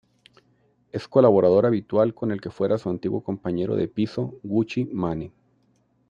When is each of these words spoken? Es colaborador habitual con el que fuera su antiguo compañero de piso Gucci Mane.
Es 0.91 1.07
colaborador 1.07 1.67
habitual 1.67 2.15
con 2.15 2.31
el 2.31 2.41
que 2.41 2.49
fuera 2.49 2.79
su 2.79 2.89
antiguo 2.89 3.21
compañero 3.21 3.75
de 3.75 3.87
piso 3.87 4.33
Gucci 4.41 4.85
Mane. 4.85 5.31